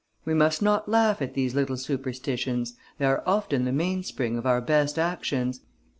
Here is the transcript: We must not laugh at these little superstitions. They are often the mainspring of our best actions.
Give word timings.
We 0.25 0.33
must 0.33 0.63
not 0.63 0.89
laugh 0.89 1.21
at 1.21 1.35
these 1.35 1.53
little 1.53 1.77
superstitions. 1.77 2.73
They 2.97 3.05
are 3.05 3.21
often 3.23 3.65
the 3.65 3.71
mainspring 3.71 4.35
of 4.35 4.47
our 4.47 4.59
best 4.59 4.97
actions. 4.97 5.61